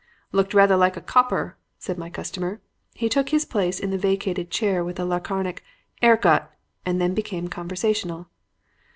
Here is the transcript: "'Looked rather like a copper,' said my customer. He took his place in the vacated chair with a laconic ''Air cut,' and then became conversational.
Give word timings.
"'Looked 0.31 0.55
rather 0.55 0.75
like 0.75 0.97
a 0.97 0.99
copper,' 0.99 1.57
said 1.77 1.99
my 1.99 2.09
customer. 2.09 2.59
He 2.95 3.07
took 3.07 3.29
his 3.29 3.45
place 3.45 3.79
in 3.79 3.91
the 3.91 3.99
vacated 3.99 4.49
chair 4.49 4.83
with 4.83 4.99
a 4.99 5.05
laconic 5.05 5.63
''Air 6.01 6.19
cut,' 6.19 6.51
and 6.83 6.99
then 6.99 7.13
became 7.13 7.49
conversational. 7.49 8.25